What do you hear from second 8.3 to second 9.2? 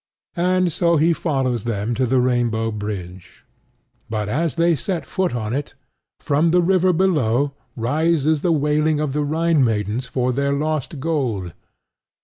the wailing of